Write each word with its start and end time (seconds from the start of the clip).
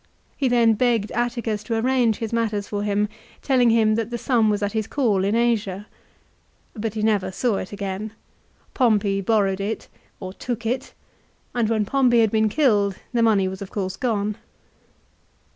He 0.35 0.47
then 0.47 0.73
begged 0.73 1.11
Atticus 1.11 1.61
to 1.65 1.77
arrange 1.77 2.15
his 2.17 2.33
matters 2.33 2.67
for 2.67 2.81
him, 2.81 3.07
telling 3.43 3.69
him 3.69 3.93
that 3.93 4.09
the 4.09 4.17
sum 4.17 4.49
was 4.49 4.63
at 4.63 4.71
his 4.71 4.87
call 4.87 5.23
in 5.23 5.35
Asia. 5.35 5.85
1 6.73 6.81
But 6.81 6.95
he 6.95 7.03
never 7.03 7.31
saw 7.31 7.57
it 7.57 7.71
again. 7.71 8.13
Pompey 8.73 9.21
borrowed 9.21 9.59
it 9.61 9.89
or 10.19 10.33
took 10.33 10.65
it, 10.65 10.95
and 11.53 11.69
when 11.69 11.85
Pompey 11.85 12.21
had 12.21 12.31
been 12.31 12.49
killed 12.49 12.95
the 13.13 13.21
money 13.21 13.47
was 13.47 13.61
of 13.61 13.69
course 13.69 13.95
gone. 13.95 14.37